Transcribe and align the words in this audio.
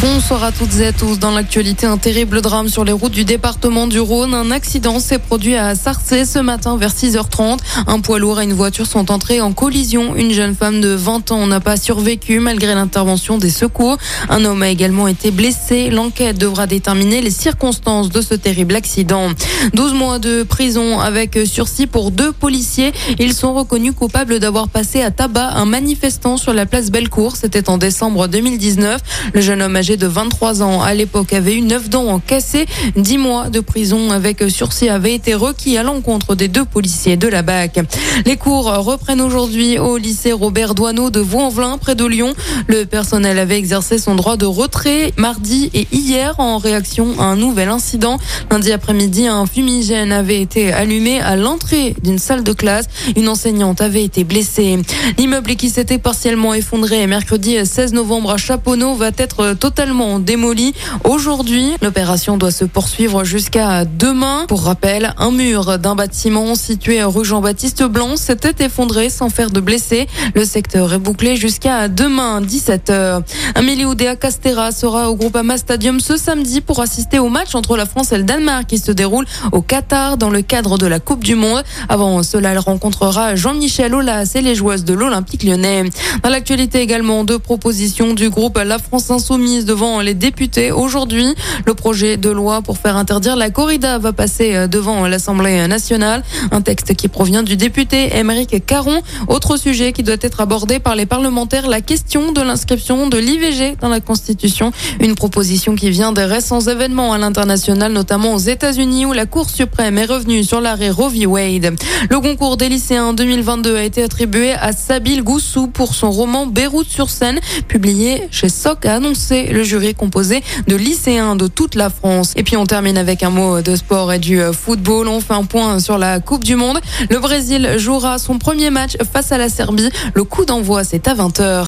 Bonsoir 0.00 0.42
à 0.42 0.50
toutes 0.50 0.74
et 0.80 0.86
à 0.88 0.92
tous. 0.92 1.20
Dans 1.20 1.30
l'actualité, 1.30 1.86
un 1.86 1.98
terrible 1.98 2.40
drame 2.40 2.68
sur 2.68 2.84
les 2.84 2.90
routes 2.90 3.12
du 3.12 3.24
département 3.24 3.86
du 3.86 4.00
Rhône. 4.00 4.34
Un 4.34 4.50
accident 4.50 4.98
s'est 4.98 5.20
produit 5.20 5.54
à 5.54 5.76
Sarcey 5.76 6.24
ce 6.24 6.40
matin 6.40 6.76
vers 6.76 6.90
6h30. 6.90 7.58
Un 7.86 8.00
poids 8.00 8.18
lourd 8.18 8.40
et 8.40 8.44
une 8.44 8.54
voiture 8.54 8.86
sont 8.88 9.12
entrés 9.12 9.40
en 9.40 9.52
collision. 9.52 10.16
Une 10.16 10.32
jeune 10.32 10.56
femme 10.56 10.80
de 10.80 10.88
20 10.88 11.30
ans 11.30 11.46
n'a 11.46 11.60
pas 11.60 11.76
survécu 11.76 12.40
malgré 12.40 12.74
l'intervention 12.74 13.38
des 13.38 13.50
secours. 13.50 13.96
Un 14.28 14.44
homme 14.44 14.62
a 14.62 14.68
également 14.68 15.06
été 15.06 15.30
blessé. 15.30 15.90
L'enquête 15.90 16.38
devra 16.38 16.66
déterminer 16.66 17.20
les 17.20 17.30
circonstances 17.30 18.08
de 18.08 18.20
ce 18.20 18.34
terrible 18.34 18.74
accident. 18.74 19.28
12 19.74 19.94
mois 19.94 20.18
de 20.18 20.42
prison 20.42 20.98
avec 20.98 21.38
sursis 21.46 21.86
pour 21.86 22.10
deux 22.10 22.32
policiers. 22.32 22.92
Ils 23.20 23.32
sont 23.32 23.54
reconnus 23.54 23.94
coupables 23.96 24.40
d'avoir 24.40 24.68
passé 24.68 25.02
à 25.02 25.12
tabac 25.12 25.50
un 25.54 25.66
manifestant 25.66 26.36
sur 26.36 26.52
la 26.52 26.66
place 26.66 26.90
Bellecour. 26.90 27.36
C'était 27.36 27.70
en 27.70 27.78
décembre 27.78 28.26
2019. 28.26 29.00
Le 29.34 29.40
jeune 29.40 29.62
homme 29.62 29.83
âgé 29.84 29.98
de 29.98 30.06
23 30.06 30.62
ans 30.62 30.80
à 30.80 30.94
l'époque 30.94 31.34
avait 31.34 31.56
eu 31.56 31.60
9 31.60 31.90
dents 31.90 32.06
en 32.06 32.18
cassé. 32.18 32.64
10 32.96 33.18
mois 33.18 33.50
de 33.50 33.60
prison 33.60 34.10
avec 34.12 34.42
sursis 34.48 34.88
avaient 34.88 35.14
été 35.14 35.34
requis 35.34 35.76
à 35.76 35.82
l'encontre 35.82 36.34
des 36.34 36.48
deux 36.48 36.64
policiers 36.64 37.18
de 37.18 37.28
la 37.28 37.42
BAC. 37.42 37.80
Les 38.24 38.38
cours 38.38 38.64
reprennent 38.64 39.20
aujourd'hui 39.20 39.78
au 39.78 39.98
lycée 39.98 40.32
Robert 40.32 40.74
Doineau 40.74 41.10
de 41.10 41.20
Vaux-en-Velin 41.20 41.76
près 41.76 41.94
de 41.94 42.06
Lyon. 42.06 42.32
Le 42.66 42.86
personnel 42.86 43.38
avait 43.38 43.58
exercé 43.58 43.98
son 43.98 44.14
droit 44.14 44.38
de 44.38 44.46
retrait 44.46 45.12
mardi 45.18 45.70
et 45.74 45.86
hier 45.92 46.34
en 46.38 46.56
réaction 46.56 47.20
à 47.20 47.24
un 47.24 47.36
nouvel 47.36 47.68
incident. 47.68 48.18
Lundi 48.50 48.72
après-midi, 48.72 49.26
un 49.26 49.44
fumigène 49.44 50.12
avait 50.12 50.40
été 50.40 50.72
allumé 50.72 51.20
à 51.20 51.36
l'entrée 51.36 51.94
d'une 52.02 52.18
salle 52.18 52.42
de 52.42 52.54
classe. 52.54 52.86
Une 53.16 53.28
enseignante 53.28 53.82
avait 53.82 54.04
été 54.04 54.24
blessée. 54.24 54.78
L'immeuble 55.18 55.56
qui 55.56 55.68
s'était 55.68 55.98
partiellement 55.98 56.54
effondré 56.54 57.06
mercredi 57.06 57.58
16 57.66 57.92
novembre 57.92 58.30
à 58.30 58.38
Chaponneau 58.38 58.94
va 58.94 59.10
être 59.18 59.52
totalement 59.64 60.18
démoli. 60.18 60.74
Aujourd'hui, 61.04 61.72
l'opération 61.80 62.36
doit 62.36 62.50
se 62.50 62.66
poursuivre 62.66 63.24
jusqu'à 63.24 63.86
demain. 63.86 64.44
Pour 64.46 64.64
rappel, 64.64 65.14
un 65.16 65.30
mur 65.30 65.78
d'un 65.78 65.94
bâtiment 65.94 66.54
situé 66.54 67.02
rue 67.02 67.24
Jean-Baptiste 67.24 67.82
Blanc 67.84 68.18
s'était 68.18 68.66
effondré 68.66 69.08
sans 69.08 69.30
faire 69.30 69.50
de 69.50 69.60
blessés. 69.60 70.06
Le 70.34 70.44
secteur 70.44 70.92
est 70.92 70.98
bouclé 70.98 71.36
jusqu'à 71.36 71.88
demain 71.88 72.42
17h. 72.42 73.22
Amélie 73.54 73.86
Oudéa 73.86 74.16
Castera 74.16 74.70
sera 74.70 75.10
au 75.10 75.16
Groupama 75.16 75.56
Stadium 75.56 75.98
ce 75.98 76.18
samedi 76.18 76.60
pour 76.60 76.80
assister 76.80 77.18
au 77.18 77.30
match 77.30 77.54
entre 77.54 77.78
la 77.78 77.86
France 77.86 78.12
et 78.12 78.18
le 78.18 78.24
Danemark 78.24 78.66
qui 78.66 78.76
se 78.76 78.92
déroule 78.92 79.24
au 79.52 79.62
Qatar 79.62 80.18
dans 80.18 80.28
le 80.28 80.42
cadre 80.42 80.76
de 80.76 80.86
la 80.86 81.00
Coupe 81.00 81.24
du 81.24 81.36
Monde. 81.36 81.64
Avant 81.88 82.22
cela, 82.22 82.52
elle 82.52 82.58
rencontrera 82.58 83.34
Jean-Michel 83.34 83.94
Aulas 83.94 84.30
et 84.34 84.42
les 84.42 84.54
joueuses 84.54 84.84
de 84.84 84.92
l'Olympique 84.92 85.42
lyonnais. 85.42 85.84
Dans 86.22 86.28
l'actualité 86.28 86.82
également, 86.82 87.24
deux 87.24 87.38
propositions 87.38 88.12
du 88.12 88.28
groupe 88.28 88.58
La 88.58 88.78
France 88.78 89.10
Insoumise 89.10 89.53
devant 89.62 90.00
les 90.00 90.14
députés 90.14 90.72
aujourd'hui. 90.72 91.34
Le 91.66 91.74
projet 91.74 92.16
de 92.16 92.30
loi 92.30 92.62
pour 92.62 92.78
faire 92.78 92.96
interdire 92.96 93.36
la 93.36 93.50
corrida 93.50 93.98
va 93.98 94.12
passer 94.12 94.56
euh, 94.56 94.66
devant 94.66 95.06
l'Assemblée 95.06 95.66
nationale. 95.68 96.24
Un 96.50 96.60
texte 96.60 96.94
qui 96.94 97.08
provient 97.08 97.42
du 97.42 97.56
député 97.56 98.16
Émeric 98.16 98.66
Caron. 98.66 99.00
Autre 99.28 99.56
sujet 99.56 99.92
qui 99.92 100.02
doit 100.02 100.16
être 100.20 100.40
abordé 100.40 100.80
par 100.80 100.96
les 100.96 101.06
parlementaires, 101.06 101.68
la 101.68 101.80
question 101.80 102.32
de 102.32 102.40
l'inscription 102.40 103.08
de 103.08 103.18
l'IVG 103.18 103.76
dans 103.80 103.88
la 103.88 104.00
Constitution. 104.00 104.72
Une 105.00 105.14
proposition 105.14 105.76
qui 105.76 105.90
vient 105.90 106.12
des 106.12 106.24
récents 106.24 106.60
événements 106.60 107.12
à 107.12 107.18
l'international, 107.18 107.92
notamment 107.92 108.34
aux 108.34 108.38
États-Unis 108.38 109.06
où 109.06 109.12
la 109.12 109.26
Cour 109.26 109.50
suprême 109.50 109.98
est 109.98 110.06
revenue 110.06 110.42
sur 110.42 110.60
l'arrêt 110.60 110.90
Roe 110.90 111.10
v. 111.10 111.26
Wade. 111.26 111.76
Le 112.10 112.20
concours 112.20 112.56
des 112.56 112.68
lycéens 112.68 113.12
2022 113.12 113.76
a 113.76 113.82
été 113.84 114.02
attribué 114.02 114.52
à 114.52 114.72
Sabil 114.72 115.22
Goussou 115.22 115.66
pour 115.66 115.94
son 115.94 116.10
roman 116.10 116.46
Beyrouth 116.46 116.88
sur 116.88 117.10
scène, 117.10 117.40
publié 117.68 118.28
chez 118.30 118.48
Soc, 118.48 118.86
a 118.86 118.96
annoncé 118.96 119.43
le 119.52 119.62
jury 119.62 119.94
composé 119.94 120.42
de 120.66 120.76
lycéens 120.76 121.36
de 121.36 121.46
toute 121.46 121.74
la 121.74 121.90
France. 121.90 122.32
Et 122.36 122.42
puis 122.42 122.56
on 122.56 122.66
termine 122.66 122.98
avec 122.98 123.22
un 123.22 123.30
mot 123.30 123.60
de 123.60 123.76
sport 123.76 124.12
et 124.12 124.18
du 124.18 124.40
football. 124.52 125.08
On 125.08 125.20
fait 125.20 125.34
un 125.34 125.44
point 125.44 125.78
sur 125.80 125.98
la 125.98 126.20
Coupe 126.20 126.44
du 126.44 126.56
Monde. 126.56 126.80
Le 127.10 127.18
Brésil 127.18 127.74
jouera 127.78 128.18
son 128.18 128.38
premier 128.38 128.70
match 128.70 128.92
face 129.12 129.32
à 129.32 129.38
la 129.38 129.48
Serbie. 129.48 129.90
Le 130.14 130.24
coup 130.24 130.44
d'envoi, 130.44 130.84
c'est 130.84 131.08
à 131.08 131.14
20h. 131.14 131.66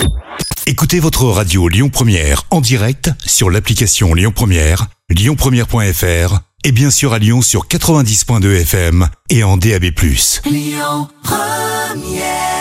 Écoutez 0.67 0.99
votre 0.99 1.25
radio 1.27 1.69
Lyon 1.69 1.91
Première 1.91 2.43
en 2.51 2.61
direct 2.61 3.11
sur 3.25 3.51
l'application 3.51 4.15
Lyon 4.15 4.33
Première, 4.35 4.87
lyonpremière.fr 5.11 6.41
et 6.65 6.73
bien 6.73 6.91
sûr 6.91 7.13
à 7.13 7.21
Lyon 7.21 7.41
sur 7.41 7.69
90.2 7.69 8.63
FM 8.63 9.09
et 9.31 9.45
en 9.45 9.57
DAB+. 9.57 9.85
Lyon 10.45 11.09
Première 11.23 12.56